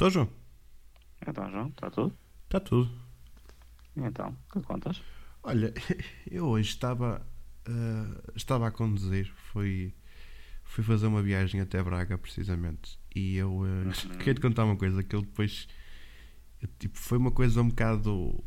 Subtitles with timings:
[0.00, 0.06] Tô.
[0.06, 0.28] Tô, João?
[1.28, 2.16] Então, João, está tudo?
[2.44, 2.90] Está tudo.
[3.94, 5.02] Então, que contas?
[5.42, 5.74] Olha,
[6.30, 7.20] eu hoje estava,
[7.66, 9.92] ah, estava a conduzir, fui,
[10.64, 12.98] fui fazer uma viagem até Braga, precisamente.
[13.14, 15.68] E eu ah, queria te contar uma coisa, que eu depois.
[16.78, 18.42] tipo, foi uma coisa um bocado.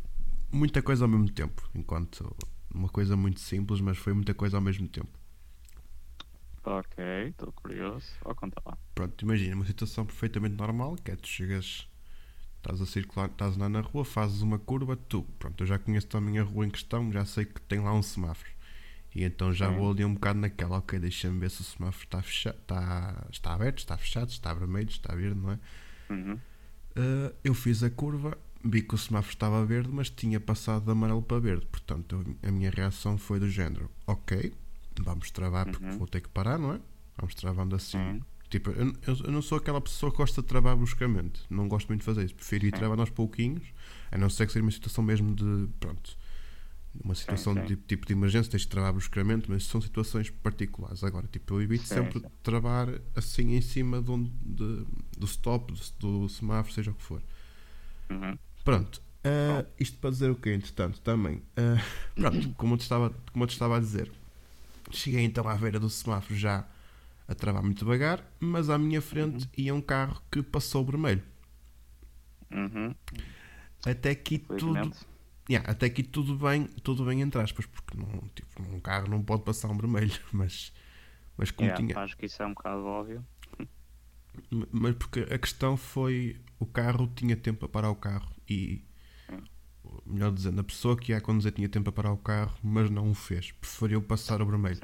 [0.51, 1.69] Muita coisa ao mesmo tempo.
[1.75, 2.35] Enquanto.
[2.73, 5.22] Uma coisa muito simples, mas foi muita coisa ao mesmo tempo.
[6.63, 8.07] Ok, estou curioso.
[8.23, 8.77] Ó, conta lá.
[8.95, 11.87] Pronto, imagina, uma situação perfeitamente normal, que é tu chegas,
[12.57, 16.07] estás a circular, estás lá na rua, fazes uma curva, tu, pronto, eu já conheço
[16.07, 18.51] também a rua em questão, já sei que tem lá um semáforo.
[19.13, 19.77] E então já Sim.
[19.77, 23.53] vou ali um bocado naquela, ok, deixa-me ver se o semáforo está, fechado, está, está
[23.53, 25.59] aberto, está fechado, está vermelho, está verde, não é?
[26.09, 26.33] Uhum.
[26.35, 30.91] Uh, eu fiz a curva, vi que o semáforo estava verde, mas tinha passado de
[30.91, 31.65] amarelo para verde.
[31.65, 34.53] Portanto, a minha reação foi do género: ok,
[35.01, 35.97] vamos travar porque Uhum.
[35.97, 36.79] vou ter que parar, não é?
[37.17, 37.97] Vamos travando assim.
[37.97, 38.21] Sim.
[38.49, 41.41] Tipo, eu, eu- não sou aquela pessoa que gosta de travar bruscamente.
[41.49, 42.35] Não gosto muito de fazer isso.
[42.35, 42.77] Prefiro ir Sim.
[42.77, 43.63] travando aos pouquinhos,
[44.11, 45.67] a não ser que seja uma situação mesmo de.
[45.79, 46.15] Pronto.
[47.03, 47.65] Uma situação sim.
[47.65, 51.03] de tipo de emergência, tens de travar bruscamente, mas são situações particulares.
[51.03, 52.25] Agora, tipo, eu evito Sim, sempre sim.
[52.43, 54.85] travar assim em cima de onde- de-
[55.17, 57.19] do stop, do, do semáforo, seja o que for.
[58.11, 58.37] Uhum.
[58.63, 59.01] Pronto.
[59.23, 61.41] ah, isto para dizer o quê, entretanto, também.
[61.57, 61.81] ah,
[62.13, 64.11] pronto, como eu, te estava, como eu te estava a dizer,
[64.91, 66.67] cheguei então à beira do semáforo já
[67.27, 71.23] a travar muito devagar, mas à minha frente ia um carro que passou vermelho.
[72.51, 72.93] Uhum.
[73.85, 74.91] Até aqui tudo.
[75.49, 79.21] Yeah, até aqui tudo bem, tudo bem entre aspas, porque não, tipo, um carro não
[79.21, 80.71] pode passar um vermelho, mas,
[81.35, 81.99] mas como Yeah, tinha.
[81.99, 83.25] Acho que isso é um bocado óbvio.
[84.71, 88.83] Mas porque a questão foi o carro tinha tempo para parar o carro e
[90.13, 93.09] melhor dizendo, a pessoa que ia conduzir tinha tempo para parar o carro, mas não
[93.11, 93.51] o fez.
[93.51, 94.79] Preferiu passar o vermelho.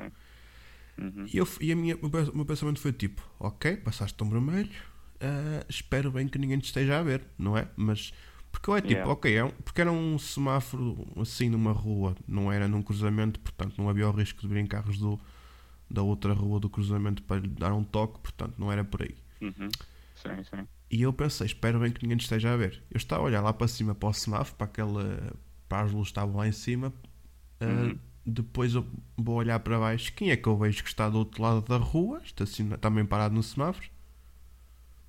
[0.98, 1.26] Uhum.
[1.32, 4.70] E, eu, e a minha, o meu- pensamento foi tipo, ok, passaste um vermelho,
[5.22, 7.68] ah, espero bem que ninguém te esteja a ver, não é?
[7.78, 8.14] Mas
[8.52, 9.12] porque eu é tipo, Yeah.
[9.12, 13.76] ok, é um- porque era um semáforo assim numa rua, não era num cruzamento, portanto
[13.78, 15.20] não havia o risco de virem carros do,
[15.90, 19.16] da outra rua do cruzamento para lhe dar um toque, portanto não era por aí.
[19.42, 19.70] Uhum.
[20.16, 20.68] Sim, sim.
[20.92, 22.84] E eu pensei, espero bem que ninguém te esteja a ver.
[22.90, 25.34] Eu estava a olhar lá para cima para o semáforo, para aquela.
[25.68, 26.92] para as luzes que estavam lá em cima.
[27.60, 28.00] Ah, Uhum.
[28.26, 28.86] depois eu
[29.18, 30.12] vou olhar para baixo.
[30.14, 32.22] Quem é que eu vejo que está do outro lado da rua?
[32.24, 33.88] Estaciona, também parado no semáforo.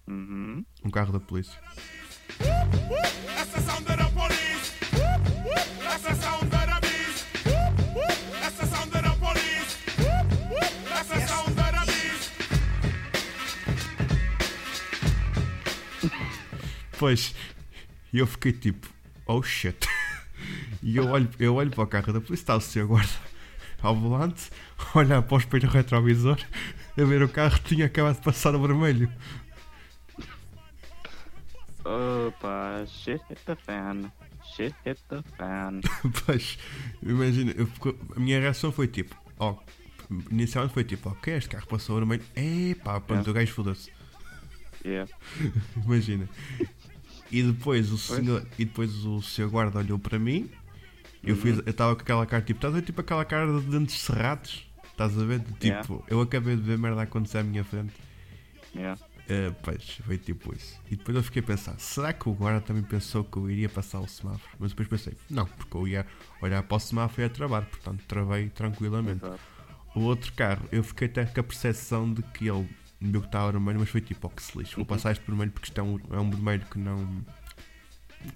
[0.06, 0.64] Uhum.
[0.84, 1.58] Um carro da polícia.
[2.38, 3.54] That's
[16.98, 17.34] Pois,
[18.12, 18.88] e eu fiquei tipo,
[19.26, 19.88] oh shit.
[20.82, 23.10] E eu olho, eu olho para o carro da polícia, está o senhor guarda
[23.82, 24.50] ao volante,
[24.94, 26.38] olhar para o espelho retrovisor,
[26.98, 29.10] a ver o carro tinha acabado de passar o vermelho.
[31.84, 34.10] Opa, shit hit the fan.
[34.56, 35.80] Shit hit the fan.
[36.26, 36.58] Pois,
[37.02, 37.68] imagina, eu
[38.16, 39.56] a minha reação foi tipo, ó,
[40.30, 43.30] inicialmente foi tipo, ok, este carro passou o vermelho, epá, pronto, É.
[43.30, 43.90] o gajo foda-se,
[44.84, 45.10] Yeah.
[45.84, 46.28] imagina.
[47.30, 48.02] E depois o Pois.
[48.20, 50.50] senhor, e depois o senhor guarda olhou para mim,
[51.22, 51.40] eu Uhum.
[51.40, 54.00] fiz, eu estava com aquela cara, tipo, estás a ver tipo aquela cara de dentes
[54.00, 55.40] cerrados, estás a ver?
[55.40, 55.88] Tipo, Yeah.
[56.08, 57.92] eu acabei de ver merda acontecer à minha frente.
[58.74, 59.00] Yeah.
[59.28, 60.80] Eh, pois, foi tipo isso.
[60.90, 63.68] E depois eu fiquei a pensar, será que o guarda também pensou que eu iria
[63.68, 64.50] passar o semáforo?
[64.58, 66.06] Mas depois pensei, não, porque eu ia
[66.42, 69.24] olhar para o semáforo e ia travar, portanto travei tranquilamente.
[69.24, 69.40] Exato.
[69.94, 72.68] O outro carro, eu fiquei até com a percepção de que ele
[73.00, 75.50] viu que estava vermelho, mas foi tipo, oh que se lixe, vou passar este vermelho
[75.52, 77.24] porque isto é um, é um vermelho que não.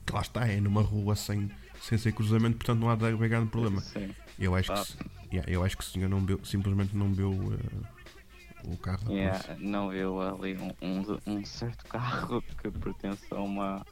[0.06, 3.28] que lá está, é numa rua sem, sem ser cruzamento, portanto não há de haver
[3.28, 3.80] grande problema.
[3.80, 4.14] Sim.
[4.38, 4.84] Eu acho que, Ah.
[4.84, 4.96] se-
[5.32, 9.12] yeah, eu acho que o senhor não viu, simplesmente não viu eh, o carro da.
[9.12, 13.84] Yeah, não viu ali um, um, um certo carro que pertence a uma,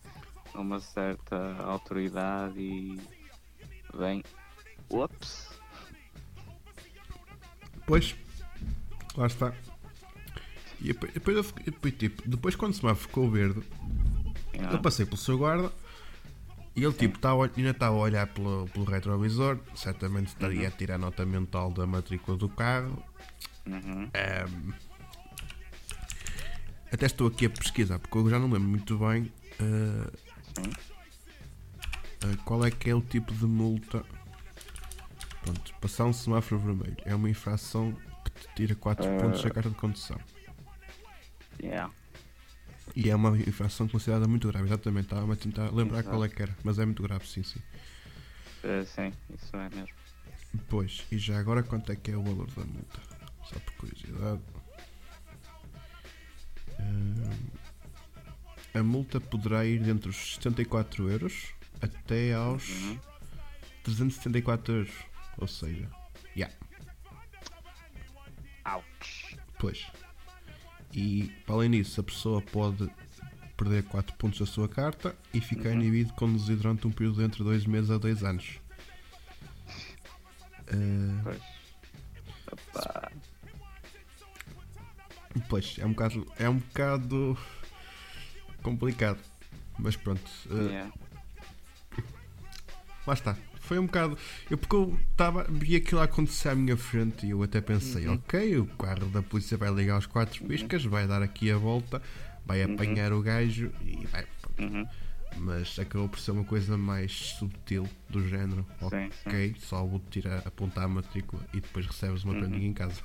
[0.54, 2.98] a uma certa autoridade e
[3.96, 4.22] bem.
[4.88, 5.50] Ups!
[7.86, 8.14] Pois,
[9.16, 9.52] lá está.
[10.82, 13.62] E depois, depois, eu fiquei- depois, tipo, depois quando o semáforo ficou verde,
[14.70, 15.72] eu passei pelo seu guarda
[16.74, 20.98] e ele tipo, a- ainda estava a olhar pelo, pelo retrovisor, certamente estaria a tirar
[20.98, 23.02] nota mental da matrícula do carro.
[23.64, 24.10] Uhum.
[24.12, 24.72] Ahm,
[26.92, 30.70] até estou aqui a pesquisar, porque eu já não lembro muito bem Sim.
[32.24, 34.04] ah, qual é que é o tipo de multa.
[35.42, 39.18] Pronto, passar um semáforo vermelho é uma infração que te tira 4 Ah.
[39.22, 40.18] pontos da carta de condução.
[41.62, 41.92] Yeah.
[42.96, 45.04] E é uma infração considerada muito grave, exatamente.
[45.04, 46.10] Estava a tentar lembrar Exato.
[46.10, 47.60] qual é que era, mas é muito grave, sim, sim.
[48.64, 49.94] Eh, sim, isso é mesmo.
[50.68, 53.00] Pois, e já agora quanto é que é o valor da multa?
[53.44, 54.40] Só por curiosidade.
[56.80, 57.30] Hum,
[58.74, 62.98] a multa poderá ir entre os 74 euros até aos Uhum.
[63.84, 64.92] 374 euros.
[65.38, 65.88] Ou seja,
[66.36, 66.54] yeah,
[68.66, 69.36] Ouch.
[69.58, 69.86] pois.
[70.92, 72.90] E para além disso, a pessoa pode
[73.56, 75.76] perder 4 pontos da sua carta e ficar Uhum.
[75.76, 78.58] inibido de conduzir durante um período entre 2 meses a 2 anos.
[80.68, 81.42] Eh, Pois.
[85.48, 87.38] Pois, é um bocado, é um bocado
[88.62, 89.18] complicado.
[89.78, 90.92] Mas pronto, eh, Yeah.
[93.06, 93.36] lá está.
[93.72, 94.18] Foi um bocado.
[94.50, 95.46] Eu porque eu estava.
[95.48, 98.14] vi aquilo a acontecer à minha frente e eu até pensei, Uhum.
[98.16, 102.02] ok, o carro da polícia vai ligar os quatro piscas, vai dar aqui a volta,
[102.44, 104.26] vai apanhar o gajo e vai.
[104.58, 104.86] Uhum.
[105.38, 108.66] Mas acabou por ser uma coisa mais subtil do género.
[108.90, 112.54] Sim, ok, só vou tirar, apontar a matrícula e depois recebes uma Uhum.
[112.54, 113.00] em casa.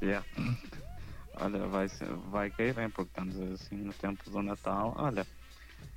[0.00, 0.24] Yeah.
[1.40, 1.88] Olha, vai,
[2.30, 4.94] vai cair bem, porque estamos assim no tempo do Natal.
[4.96, 5.26] Olha,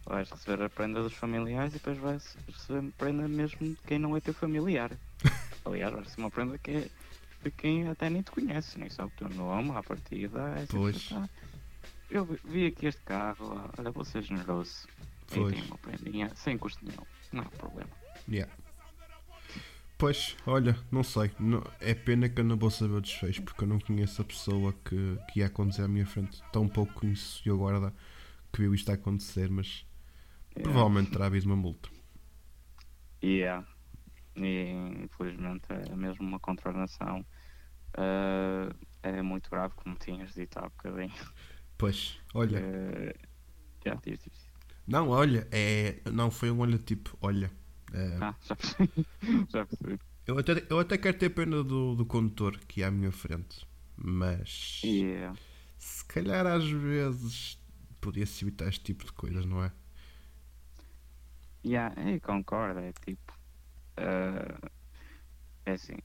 [0.06, 4.00] vais receber a prenda dos familiares e depois vais receber a prenda mesmo de quem
[4.00, 4.92] não é teu familiar.
[5.66, 6.90] Aliás, vai ser uma prenda que é
[7.44, 10.40] de quem até nem te conhece, nem sabe o teu nome, à partida.
[10.60, 11.10] É Pois.
[11.12, 11.28] "Ah,
[12.10, 14.88] eu vi- aqui este carro, olha, vou ser generoso.
[15.28, 15.54] Pois.
[15.54, 17.90] Tem uma prendinha sem custo nenhum, não há problema.
[18.30, 18.52] Yeah.
[19.98, 21.32] Pois, olha, não sei.
[21.40, 24.26] não- é pena que eu não vou saber o desfecho porque eu não conheço a
[24.26, 26.42] pessoa que, que ia acontecer à minha frente.
[26.52, 27.94] Tão pouco conheço o guarda
[28.52, 29.86] que viu isto a acontecer, mas.
[30.62, 31.90] Provavelmente terá havido uma multa.
[33.24, 33.66] Yeah.
[34.36, 34.72] E
[35.06, 37.26] infelizmente é mesmo uma contraordenação.
[37.96, 41.14] Ah, é muito grave, como tinhas dito há bocadinho.
[41.78, 43.14] Pois, olha, Eh,
[43.86, 44.52] já diz, diz.
[44.88, 46.02] não, olha, é.
[46.12, 47.52] Não foi um olha tipo, olha.
[47.94, 48.90] é, Ah, já percebi.
[49.50, 50.00] já percebi.
[50.26, 53.66] eu, até, eu até quero ter pena do, do condutor que ia à minha frente,
[53.96, 55.38] mas Yeah.
[55.78, 57.60] se calhar às vezes
[58.02, 59.72] podia-se evitar este tipo de coisas, não é?
[61.64, 63.34] Yeah, eu concordo, é tipo.
[63.98, 64.72] ah,
[65.66, 65.98] é assim.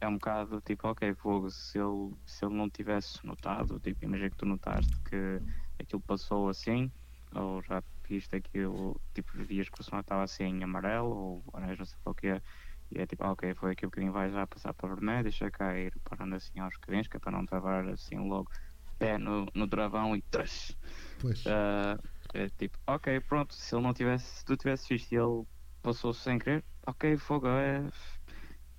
[0.00, 4.30] É um bocado tipo, ok, fogo, se ele, se ele não tivesse notado, tipo, imagina
[4.30, 5.42] que tu notaste que
[5.80, 6.92] aquilo passou assim,
[7.34, 11.76] ou já viste aquilo, tipo, vias que o som estava assim em amarelo, ou laranja,
[11.78, 12.42] não sei o que é,
[12.90, 15.92] e é tipo, ok, foi aqui um bocadinho, vai já passar para vermelho, deixa cair,
[16.04, 18.50] parando assim aos bocadinhos, que é para não travar assim logo
[18.98, 20.76] pé no, no travão e trash.
[21.20, 21.44] Pois.
[21.46, 21.98] Ah,
[22.34, 25.44] é tipo, ok, pronto, se ele não tivesse, se tu tivesse visto e ele
[25.82, 27.88] passou sem querer, ok, fogo, é.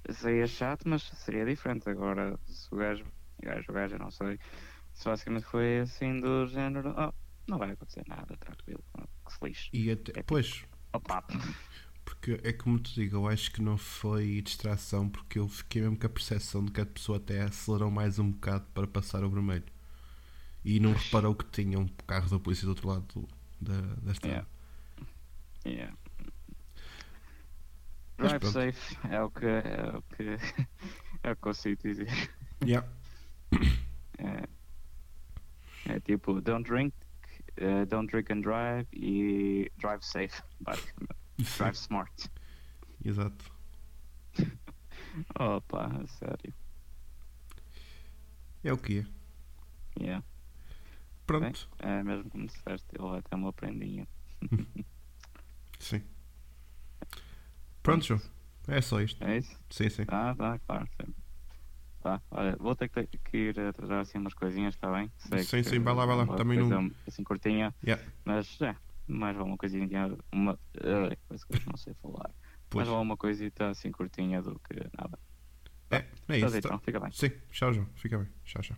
[0.09, 1.88] Seria chato, mas seria diferente.
[1.89, 4.39] Agora, se o gajo, o gajo, o gajo, eu não sei,
[4.94, 7.13] se basicamente foi assim do género, oh,
[7.48, 8.83] não vai acontecer nada, tranquilo,
[9.25, 9.69] que se lixe.
[9.71, 10.63] E até, pois,
[10.94, 11.24] Opa,
[12.04, 15.97] Porque é como te digo, eu acho que não foi distração, porque eu fiquei mesmo
[15.97, 19.30] com a percepção de que a pessoa até acelerou mais um bocado para passar o
[19.30, 19.63] vermelho.
[20.63, 23.27] E não reparou que tinha um carro da polícia do outro lado do-
[23.61, 24.47] da, da estrada.
[25.65, 25.81] Yeah.
[25.81, 25.97] yeah.
[28.17, 28.53] Mas Drive pronto.
[28.53, 30.23] safe é o que é o que
[31.23, 32.07] é o que eu consigo dizer.
[32.63, 32.87] Yeah.
[34.23, 36.93] É, é tipo, don't drink,
[37.57, 41.15] eh, don't drink and drive e drive safe, basicamente.
[41.57, 42.30] Drive smart.
[43.03, 43.51] Exato.
[45.39, 46.53] Opa, sério.
[48.63, 49.06] É o que é.
[49.99, 50.23] Yeah.
[51.40, 51.69] Pronto.
[51.80, 54.07] É mesmo como disseste, ele ter uma prendinha.
[55.80, 56.02] Sim.
[57.83, 58.21] Pronto, João.
[58.68, 59.23] É só isto.
[59.23, 59.57] É isso?
[59.69, 60.06] Sim, sim.
[60.06, 60.88] Tá, tá, claro.
[61.04, 61.14] Sim.
[62.02, 65.11] Tá, olha, vou ter que, que ir a trazer assim umas coisinhas, está bem?
[65.18, 66.35] Sei Sim, sim, vai lá, vai lá.
[66.35, 68.04] Também não- Assim curtinha, Yeah.
[68.26, 68.76] mas é,
[69.07, 70.54] mais vale uma coisinha, uma.
[70.78, 72.31] Uh, coisa que eu não sei falar.
[72.69, 72.88] Pois.
[72.88, 75.19] Mais vale uma coisita assim curtinha do que nada.
[75.92, 76.57] É, é Tá isso.
[76.57, 76.80] então, tá.
[76.80, 77.11] fica bem.
[77.11, 77.88] Sim, tchau, João.
[77.95, 78.28] Fica bem.
[78.45, 78.78] Tchau, tchau.